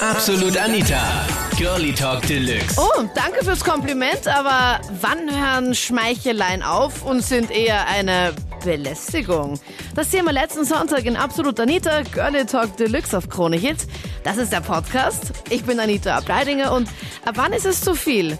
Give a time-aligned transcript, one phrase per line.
[0.00, 1.26] Absolut Anita.
[1.56, 2.78] Girlie Talk Deluxe.
[2.78, 8.32] Oh, danke fürs Kompliment, aber wann hören Schmeicheleien auf und sind eher eine
[8.64, 9.58] Belästigung?
[9.96, 13.88] Das Thema letzten Sonntag in Absolut Anita, Girlie Talk Deluxe auf Krone Hit.
[14.22, 15.32] Das ist der Podcast.
[15.50, 16.88] Ich bin Anita Ableidinger und
[17.24, 18.38] ab wann ist es zu viel?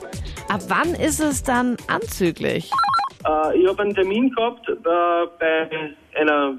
[0.49, 2.71] Ab wann ist es dann anzüglich?
[3.27, 5.69] Äh, ich habe einen Termin gehabt äh, bei
[6.15, 6.53] einer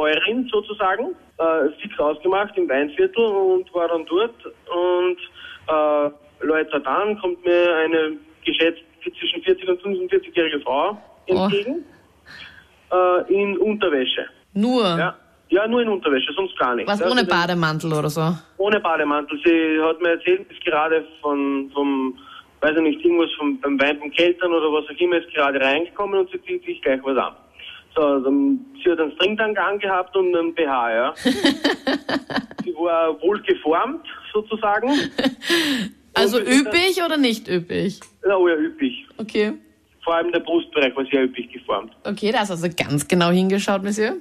[0.00, 5.18] Weinbäuerin sozusagen, äh, fix ausgemacht im Weinviertel und war dann dort und
[5.68, 8.12] äh, Leute an, kommt mir eine
[8.44, 11.84] geschätzt zwischen 40 und 45-jährige Frau entgegen
[12.90, 14.26] äh, in Unterwäsche.
[14.54, 14.82] Nur.
[14.84, 15.14] Ja.
[15.50, 16.88] ja, nur in Unterwäsche, sonst gar nicht.
[16.88, 18.34] Was ja, ohne also Bademantel oder so?
[18.56, 19.38] ohne Bademantel.
[19.44, 22.18] Sie hat mir erzählt, ist gerade von, vom,
[22.60, 25.60] weiß ich nicht, irgendwas vom, beim Wein vom Keltern oder was auch immer, ist gerade
[25.60, 27.34] reingekommen und sie zieht sich gleich was an.
[27.94, 31.14] So, dann, sie hat einen Stringtank angehabt und einen BH, ja.
[32.64, 34.90] sie war wohl geformt, sozusagen.
[36.12, 38.00] Also Und ist üppig oder nicht üppig?
[38.24, 39.06] Ja, ja, üppig.
[39.16, 39.52] Okay.
[40.02, 41.92] Vor allem der Brustbereich war sehr üppig geformt.
[42.04, 44.16] Okay, da hast du also ganz genau hingeschaut, Monsieur.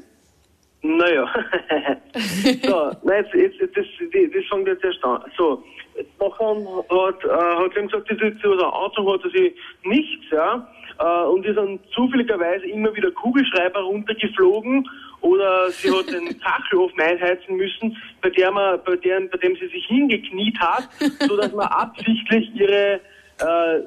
[0.82, 1.28] Naja.
[2.64, 5.24] so, nein, jetzt, jetzt, jetzt, das, das, das fängt jetzt erst an.
[5.38, 5.64] So,
[5.98, 6.56] jetzt nachher
[6.90, 10.68] hat, äh, hat sie gesagt, sie sieht so aus, hat sie nichts, ja.
[11.00, 14.88] Äh, und ist dann zufälligerweise immer wieder Kugelschreiber runtergeflogen
[15.22, 19.68] oder sie hat den Kachelofen einheizen müssen, bei, der man, bei, der, bei dem sie
[19.68, 20.90] sich hingekniet hat,
[21.28, 23.00] so dass man absichtlich ihre
[23.40, 23.82] äh,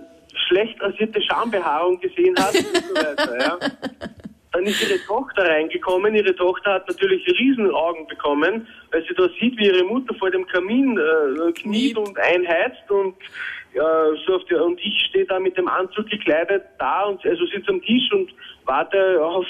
[0.48, 3.58] schlecht rasierte Schambehaarung gesehen hat und so weiter, ja.
[4.53, 6.14] Dann ist ihre Tochter reingekommen.
[6.14, 10.47] Ihre Tochter hat natürlich Riesenaugen bekommen, weil sie da sieht, wie ihre Mutter vor dem
[10.47, 13.14] Kamin äh, kniet und einheizt und
[13.75, 17.47] ja, so auf der, und ich stehe da mit dem Anzug gekleidet da und also
[17.47, 18.30] sitze am Tisch und
[18.67, 19.47] warte auf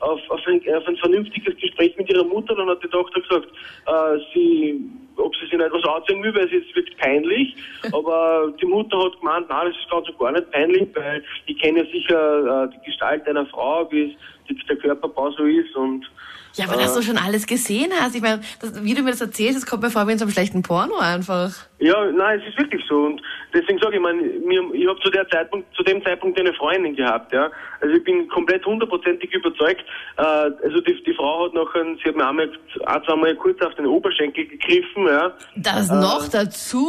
[0.00, 2.54] auf, auf, ein, auf ein vernünftiges Gespräch mit ihrer Mutter.
[2.54, 3.48] Dann hat die Tochter gesagt,
[3.86, 7.56] äh, sie, ob sie sich nicht etwas anziehen will, weil sie es wird peinlich.
[7.92, 11.58] Aber die Mutter hat gemeint, nein, das ist ganz und gar nicht peinlich, weil ich
[11.58, 14.16] kenne ja sicher äh, die Gestalt einer Frau, wie
[14.48, 16.06] es, der Körperbau so ist und
[16.54, 18.14] Ja, aber dass du schon alles gesehen hast.
[18.14, 20.24] Ich meine, das, wie du mir das erzählst, das kommt mir vor wie in so
[20.24, 21.50] einem schlechten Porno einfach.
[21.78, 23.06] Ja, nein, es ist wirklich so.
[23.06, 23.20] Und
[23.52, 24.16] deswegen sage ich, mein,
[24.46, 27.50] mir, ich habe zu der Zeitpunkt, zu dem Zeitpunkt eine Freundin gehabt, ja.
[27.80, 29.84] Also ich bin komplett hundertprozentig überzeugt.
[30.16, 32.50] Äh, also die, die Frau hat noch sie hat mir einmal,
[32.86, 35.32] ein, zweimal kurz auf den Oberschenkel gegriffen, ja.
[35.56, 36.86] Das noch dazu?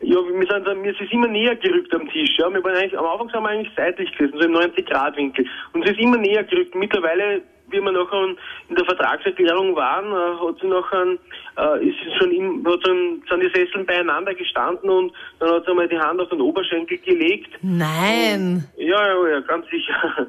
[0.00, 2.52] Ja, wir sind ist es immer näher gerückt am Tisch, ja.
[2.52, 5.46] Wir waren eigentlich, am Anfang sind wir eigentlich seitlich gesessen, so im 90-Grad-Winkel.
[5.72, 6.74] Und es ist immer näher gerückt.
[6.74, 8.36] Mittlerweile, wie wir nachher
[8.68, 11.16] in der Vertragserklärung waren, äh, hat sie nachher,
[11.56, 15.70] äh, ist schon im, hat dann, sind die Sesseln beieinander gestanden und dann hat sie
[15.70, 17.50] einmal die Hand auf den Oberschenkel gelegt.
[17.62, 18.68] Nein.
[18.76, 20.28] Ja, ja, ja, ganz sicher.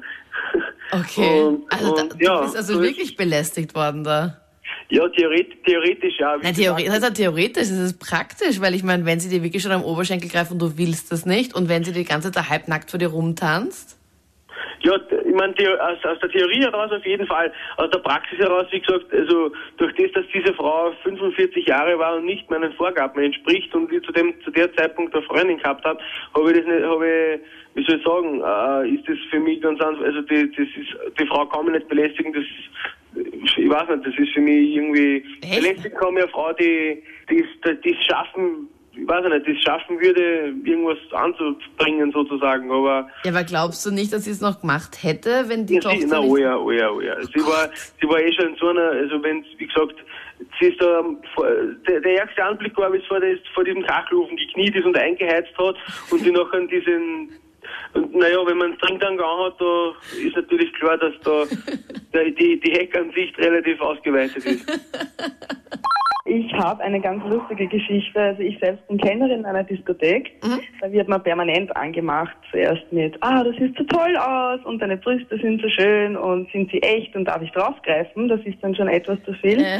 [0.92, 1.42] Okay.
[1.46, 4.45] Und, also da, und, du ja, bist also so wirklich belästigt worden da.
[4.88, 6.36] Ja, theoretisch, theoretisch ja.
[6.36, 6.56] Na, gesagt.
[6.56, 9.72] theoretisch, das heißt, theoretisch ist es praktisch, weil ich meine, wenn sie dir wirklich schon
[9.72, 12.90] am Oberschenkel greift und du willst das nicht und wenn sie die ganze Zeit halbnackt
[12.90, 13.98] vor dir rumtanzt,
[14.82, 17.52] Ja, ich meine, aus, aus der Theorie heraus auf jeden Fall.
[17.76, 22.16] Aus der Praxis heraus, wie gesagt, also durch das, dass diese Frau 45 Jahre war
[22.16, 25.84] und nicht meinen Vorgaben entspricht und ich zu dem zu der Zeitpunkt eine Freundin gehabt
[25.84, 25.98] habe,
[26.34, 27.40] habe ich das nicht, habe ich,
[27.74, 31.18] wie soll ich sagen, äh, ist das für mich ganz einfach, also die, das ist,
[31.18, 32.44] die Frau kann man nicht belästigen, das
[33.16, 35.60] ich weiß nicht, das ist für mich irgendwie Echt?
[35.60, 37.44] belästigen kann mich eine Frau, die, die,
[37.84, 38.68] die es schaffen,
[38.98, 43.90] ich weiß nicht, die es schaffen würde, irgendwas anzubringen sozusagen, aber ja, aber glaubst du
[43.90, 46.30] nicht, dass sie es noch gemacht hätte, wenn die ja, Tochter sie, na, nicht...
[46.30, 47.14] oh ja, oh ja, oh ja.
[47.22, 47.68] Sie war,
[48.00, 49.94] sie war eh schon in so einer, also wenn, wie gesagt,
[50.58, 51.02] sie ist da,
[51.86, 54.96] der, der erste Anblick war, wie es vor, des, vor diesem Kachelofen gekniet ist und
[54.96, 55.76] eingeheizt hat
[56.10, 57.32] und sie noch an diesen,
[57.94, 59.92] und naja, wenn man einen Stringtank anhat, da
[60.24, 61.58] ist natürlich klar, dass da der,
[62.24, 64.66] die, die Heckansicht relativ ausgeweitet ist.
[66.28, 68.20] Ich habe eine ganz lustige Geschichte.
[68.20, 70.32] Also ich selbst bin Kennerin einer Diskothek.
[70.80, 72.36] Da wird man permanent angemacht.
[72.50, 76.50] Zuerst mit, ah, das sieht so toll aus und deine Brüste sind so schön und
[76.50, 78.28] sind sie echt und darf ich draufgreifen?
[78.28, 79.60] Das ist dann schon etwas zu viel.
[79.60, 79.78] Äh.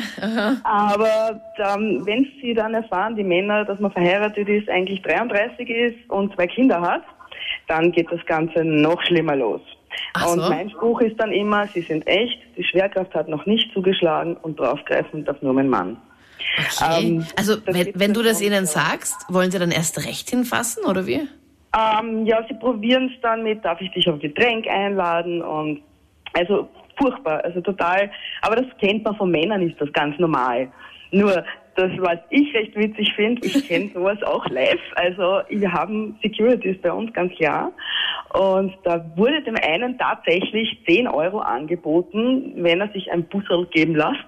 [0.62, 6.10] Aber dann, wenn sie dann erfahren, die Männer, dass man verheiratet ist, eigentlich 33 ist
[6.10, 7.02] und zwei Kinder hat,
[7.66, 9.62] dann geht das Ganze noch schlimmer los.
[10.14, 10.48] Ach und so.
[10.48, 14.58] mein Spruch ist dann immer, sie sind echt, die Schwerkraft hat noch nicht zugeschlagen und
[14.58, 15.96] draufgreifen darf nur mein Mann.
[16.58, 17.06] Okay.
[17.06, 21.06] Ähm, also, wenn, wenn du das ihnen sagst, wollen sie dann erst recht hinfassen, oder
[21.06, 21.28] wie?
[21.76, 25.82] Ähm, ja, sie probieren es dann mit, darf ich dich auf Getränk einladen und
[26.32, 28.10] also furchtbar, also total.
[28.42, 30.68] Aber das kennt man von Männern, ist das ganz normal.
[31.10, 31.44] Nur
[31.76, 34.80] das, was ich recht witzig finde, ich kenne sowas auch live.
[34.94, 37.72] Also wir haben Securities bei uns, ganz klar.
[38.38, 43.94] Und da wurde dem einen tatsächlich 10 Euro angeboten, wenn er sich ein Busserl geben
[43.94, 44.24] lässt.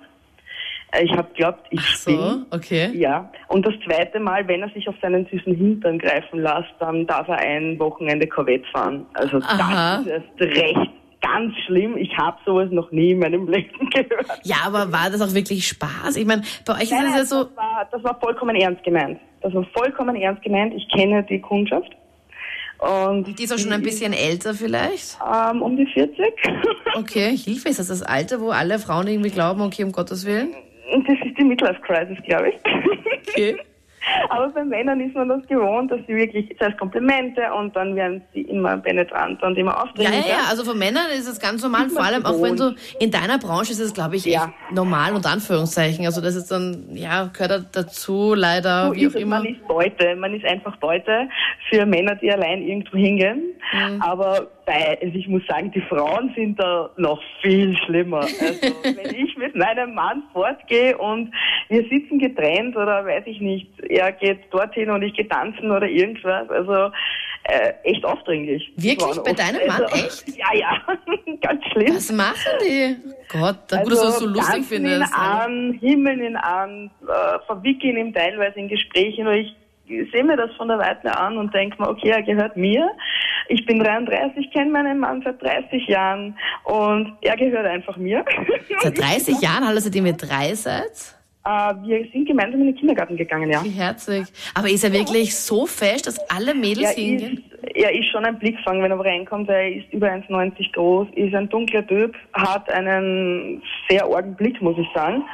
[0.92, 2.46] Äh, Ich habe geglaubt, ich Ach so, bin.
[2.50, 2.90] okay.
[2.94, 7.06] Ja, und das zweite Mal, wenn er sich auf seinen süßen Hintern greifen lässt, dann
[7.06, 9.04] darf er ein Wochenende Korvette fahren.
[9.12, 9.98] Also Aha.
[9.98, 10.90] das ist erst recht
[11.20, 11.96] ganz schlimm.
[11.98, 14.40] Ich habe sowas noch nie in meinem Leben gehört.
[14.44, 16.16] Ja, aber war das auch wirklich Spaß?
[16.16, 18.82] Ich meine, bei euch Nein, ist es ja so, das, war, das war vollkommen ernst
[18.84, 19.20] gemeint.
[19.42, 20.72] Das war vollkommen ernst gemeint.
[20.74, 21.90] Ich kenne die Kundschaft.
[22.78, 25.18] Und die ist auch schon ein bisschen älter vielleicht.
[25.24, 26.24] ähm, um die 40.
[26.94, 30.54] Okay, Hilfe, ist das das Alter, wo alle Frauen irgendwie glauben, okay, um Gottes Willen?
[30.90, 32.54] Das ist die Midlife Crisis, glaube ich.
[33.28, 33.56] Okay.
[34.30, 38.22] Aber bei Männern ist man das gewohnt, dass sie wirklich zuerst Komplimente und dann werden
[38.34, 40.26] sie immer penetranter und immer Ja, aufdringlicher.
[40.28, 43.10] ja, ja, also von Männern ist es ganz normal, vor allem auch wenn du in
[43.10, 44.52] deiner Branche ist es, glaube ich, Ja.
[44.72, 46.04] normal und Anführungszeichen.
[46.06, 49.14] Also das ist dann, ja, gehört da dazu, leider, So wie auch es.
[49.16, 49.38] immer.
[49.38, 50.16] Man ist Beute.
[50.16, 51.28] Man ist einfach Beute
[51.68, 53.42] für Männer, die allein irgendwo hingehen.
[53.72, 54.02] Mhm.
[54.02, 58.20] Aber bei, also ich muss sagen, die Frauen sind da noch viel schlimmer.
[58.20, 58.38] Also
[58.82, 61.32] wenn ich mit meinem Mann fortgehe und
[61.68, 65.88] wir sitzen getrennt oder weiß ich nicht, er geht dorthin und ich gehe tanzen oder
[65.88, 66.50] irgendwas.
[66.50, 66.90] Also
[67.44, 68.70] äh, echt aufdringlich.
[68.76, 68.98] Wirklich?
[68.98, 69.38] Bei oft.
[69.38, 69.82] deinem Mann?
[69.84, 70.24] Also, Echt?
[70.36, 70.82] Ja, ja.
[71.40, 71.96] Ganz schlimm.
[71.96, 72.96] Was machen die?
[73.28, 74.96] Gott, da gut, dass du das so lustig findest.
[74.96, 79.26] ihn an, himmeln ihn an, äh, verwickeln ihn teilweise in Gesprächen.
[79.26, 79.56] Und ich
[80.12, 82.90] sehe mir das von der Weite an und denke mir, okay, er gehört mir.
[83.48, 88.24] Ich bin 33, kenne meinen Mann seit 30 Jahren und er gehört einfach mir.
[88.80, 91.16] Seit 30 Jahren, hallo, seitdem ihr drei seid?
[91.48, 93.64] äh, wir sind gemeinsam in den Kindergarten gegangen, ja.
[93.64, 94.26] Wie herzig.
[94.54, 97.44] Aber ist er wirklich so fest, dass alle Mädels Er hingehen?
[97.62, 99.48] ist, er ist schon ein Blickfang, wenn er reinkommt.
[99.48, 104.76] Er ist über 1,90 groß, ist ein dunkler Typ, hat einen sehr argen Blick, muss
[104.78, 105.24] ich sagen.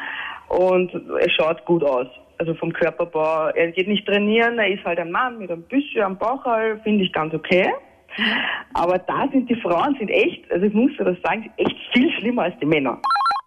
[0.49, 2.07] Und er schaut gut aus.
[2.39, 3.49] Also vom Körperbau.
[3.49, 7.05] Er geht nicht trainieren, er ist halt ein Mann mit einem bisschen am Bauchhall, finde
[7.05, 7.71] ich ganz okay.
[8.75, 12.45] Aber da sind die Frauen sind echt, also ich muss das sagen, echt viel schlimmer
[12.45, 13.01] als die Männer.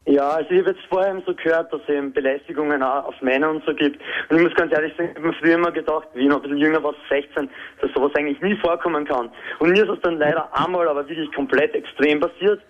[0.06, 3.50] Ja, also ich habe jetzt vorher so gehört, dass es eben Belästigungen auch auf Männer
[3.50, 4.02] und so gibt.
[4.30, 6.38] Und ich muss ganz ehrlich sagen, ich habe mir früher immer gedacht, wie ich noch
[6.38, 7.50] ein bisschen jünger war, 16,
[7.82, 9.30] dass sowas eigentlich nie vorkommen kann.
[9.60, 12.62] Und mir ist es dann leider einmal, aber wirklich komplett extrem passiert,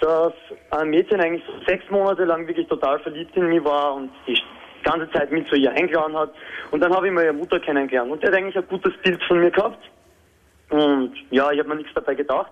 [0.00, 0.34] dass
[0.70, 4.38] ein Mädchen eigentlich so sechs Monate lang wirklich total verliebt in mich war und die
[4.82, 6.34] ganze Zeit mit zu ihr eingeladen hat.
[6.72, 8.10] Und dann habe ich mal ihre Mutter kennengelernt.
[8.10, 9.82] Und die hat eigentlich ein gutes Bild von mir gehabt.
[10.70, 12.50] Und ja, ich habe mir nichts dabei gedacht.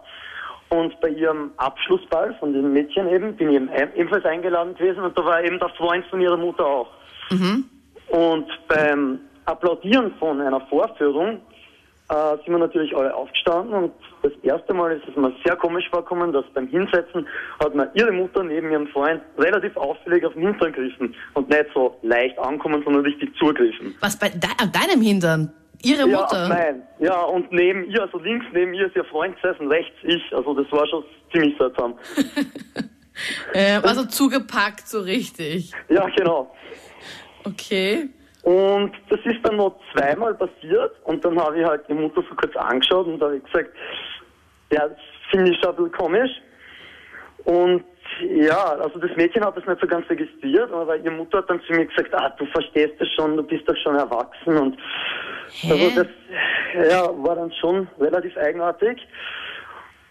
[0.71, 5.17] Und bei ihrem Abschlussball von dem Mädchen eben bin ich eben ebenfalls eingeladen gewesen und
[5.17, 6.89] da war eben der Freund von ihrer Mutter auch.
[8.09, 11.41] Und beim Applaudieren von einer Vorführung
[12.09, 15.89] äh, sind wir natürlich alle aufgestanden und das erste Mal ist es mir sehr komisch
[15.91, 17.27] vorgekommen, dass beim Hinsetzen
[17.61, 21.67] hat mir ihre Mutter neben ihrem Freund relativ auffällig auf den Hintern gegriffen und nicht
[21.75, 23.95] so leicht ankommen, sondern richtig zugegriffen.
[24.01, 25.53] Was bei de deinem Hintern?
[25.83, 26.49] Ihre Ja, Mutter?
[26.49, 26.83] nein.
[26.99, 30.23] Ja, und neben ihr, also links neben ihr ist ihr Freund gesessen, rechts ich.
[30.33, 31.99] Also das war schon ziemlich seltsam.
[33.55, 35.71] Ähm, also zugepackt, so richtig.
[35.89, 36.53] Ja, genau.
[37.45, 38.09] Okay.
[38.43, 42.35] Und das ist dann noch zweimal passiert und dann habe ich halt die Mutter so
[42.35, 43.71] kurz angeschaut und da habe ich gesagt,
[44.73, 44.99] ja, das
[45.31, 46.31] finde ich schon ein bisschen komisch.
[47.45, 47.85] Und
[48.21, 51.61] ja, also das Mädchen hat das nicht so ganz registriert, aber ihre Mutter hat dann
[51.63, 54.79] zu mir gesagt, ah, du verstehst das schon, du bist doch schon erwachsen und
[55.69, 56.07] also das
[56.89, 59.07] ja, war dann schon relativ eigenartig.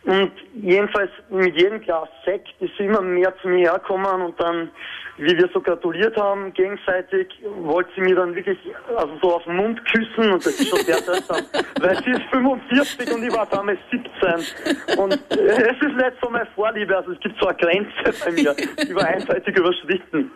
[0.05, 4.69] Und jedenfalls mit jedem Glas Sekt ist sie immer mehr zu mir hergekommen und dann,
[5.17, 7.29] wie wir so gratuliert haben, gegenseitig,
[7.61, 8.57] wollte sie mir dann wirklich
[8.97, 11.37] also so auf den Mund küssen und das ist schon sehr seltsam,
[11.81, 16.47] weil sie ist 45 und ich war damals 17 und es ist nicht so meine
[16.53, 20.31] Vorliebe, also es gibt so eine Grenze bei mir, die war einseitig überschritten.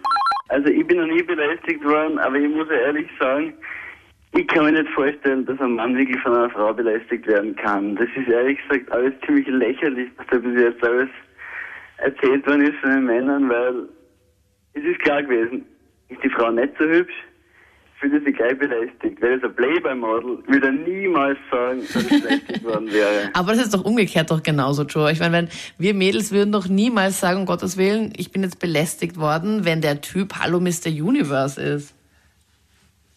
[0.47, 3.53] Also ich bin noch nie belästigt worden, aber ich muss ja ehrlich sagen,
[4.37, 7.95] ich kann mir nicht vorstellen, dass ein Mann wirklich von einer Frau belästigt werden kann.
[7.95, 11.09] Das ist ehrlich gesagt alles ziemlich lächerlich, was da bis jetzt alles
[11.97, 13.89] erzählt worden ist von den Männern, weil
[14.73, 15.65] es ist klar gewesen,
[16.09, 17.13] ist die Frau nicht so hübsch,
[17.99, 19.19] fühlt sie gleich belästigt.
[19.19, 23.29] Wäre es ein Playboy-Model, würde er niemals sagen, dass er belästigt worden wäre.
[23.33, 25.11] Aber das ist doch umgekehrt doch genauso, Joe.
[25.11, 28.59] Ich meine, wenn wir Mädels würden doch niemals sagen, um Gottes Willen, ich bin jetzt
[28.59, 30.89] belästigt worden, wenn der Typ Hallo Mr.
[30.89, 31.96] Universe ist.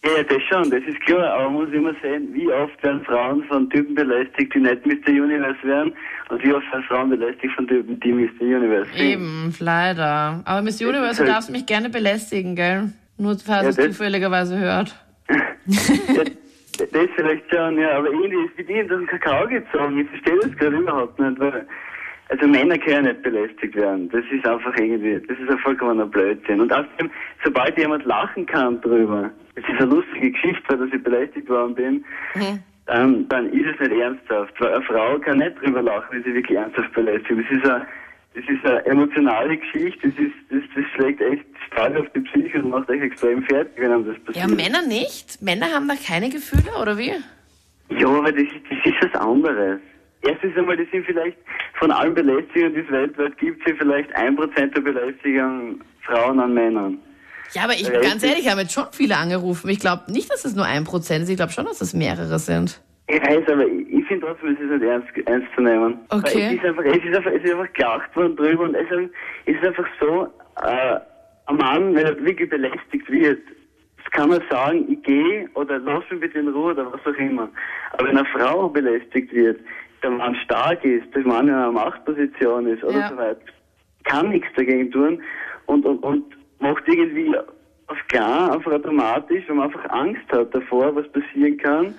[0.03, 3.43] Ja, das schon, das ist klar, aber man muss immer sehen, wie oft werden Frauen
[3.43, 5.09] von Typen belästigt, die nicht Mr.
[5.09, 5.93] Universe wären,
[6.29, 8.41] und wie oft werden Frauen belästigt von Typen, die Mr.
[8.41, 8.99] Universe sind.
[8.99, 10.41] Eben, leider.
[10.45, 12.91] Aber Miss Universe, du halt- darfst mich gerne belästigen, gell?
[13.17, 14.95] Nur falls Ja, es zufälligerweise hört.
[16.79, 19.99] Ja, das vielleicht schon, ja, aber irgendwie ist mit ihnen das Kakao gezogen.
[19.99, 21.67] Ich verstehe das gerade überhaupt nicht, weil,
[22.31, 24.09] also Männer können nicht belästigt werden.
[24.09, 26.61] Das ist einfach irgendwie, das ist ein vollkommener Blödsinn.
[26.61, 27.09] Und außerdem,
[27.43, 31.75] sobald jemand lachen kann drüber, das ist eine lustige Geschichte, weil dass ich belästigt worden
[31.75, 32.05] bin,
[32.85, 34.53] dann, dann ist es nicht ernsthaft.
[34.59, 37.31] Weil eine Frau kann nicht drüber lachen, wenn sie wirklich ernsthaft belästigt.
[37.39, 37.85] Das ist eine,
[38.33, 42.59] das ist eine emotionale Geschichte, das, ist, das, das schlägt echt stark auf die Psyche
[42.63, 44.57] und macht euch extrem fertig, wenn einem das Ja, passiert.
[44.57, 45.41] Männer nicht?
[45.41, 47.11] Männer haben da keine Gefühle, oder wie?
[47.89, 49.81] Ja, aber das, ist- das ist was anderes.
[50.23, 51.37] Erstens einmal, das sind vielleicht
[51.79, 56.53] von allen Belästigungen, die es weltweit gibt, sind vielleicht ein Prozent der Belästigungen Frauen an
[56.53, 56.99] Männern.
[57.53, 59.69] Ja, aber ich, Ja, ganz ich- ehrlich, haben jetzt schon viele angerufen.
[59.69, 61.29] Ich glaube nicht, dass es nur ein Prozent ist.
[61.29, 62.81] Ich glaube schon, dass es mehrere sind.
[63.07, 65.99] Ich weiß, aber ich, ich finde trotzdem, es ist nicht ernst, ernst zu nehmen.
[66.09, 66.23] Okay.
[66.23, 68.87] Weil Es ist einfach, es ist einfach, es ist einfach gelacht worden drüber und es
[69.47, 70.27] ist, einfach so,
[70.63, 70.99] äh,
[71.47, 73.41] ein Mann, wenn er wirklich belästigt wird,
[74.01, 77.19] das kann er sagen, ich gehe oder lass mich bitte in Ruhe oder was auch
[77.19, 77.49] immer.
[77.93, 79.59] Aber wenn eine Frau belästigt wird,
[80.03, 83.09] der Mann stark ist, der Mann in einer Machtposition ist oder Ja.
[83.09, 83.41] so weiter,
[84.03, 85.21] kann nichts dagegen tun
[85.67, 86.23] und, und, und
[86.59, 87.35] macht irgendwie
[87.87, 91.93] auf klar, einfach automatisch, wenn man einfach Angst hat davor, was passieren kann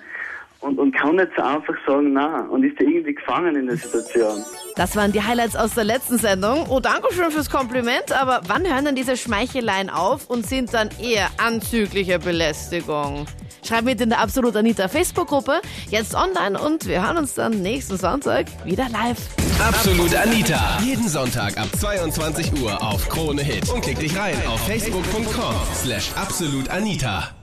[0.61, 4.43] und, und kann nicht so einfach sagen, na und ist irgendwie gefangen in der Situation.
[4.75, 6.65] Das waren die Highlights aus der letzten Sendung.
[6.69, 10.89] Oh, danke schön fürs Kompliment, aber wann hören denn diese Schmeicheleien auf und sind dann
[11.01, 13.25] eher anzügliche Belästigung?
[13.63, 17.97] Schreib mit in der Absolut Anita Facebook-Gruppe, jetzt online und wir hören uns dann nächsten
[17.97, 19.17] Sonntag wieder live.
[19.59, 20.79] Absolut Anita.
[20.83, 23.69] Jeden Sonntag ab 22 Uhr auf Krone Hit.
[23.69, 27.42] Und klick dich rein auf facebook.com slash absolutanita.